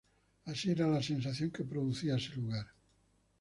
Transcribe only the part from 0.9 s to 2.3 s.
sensación que producía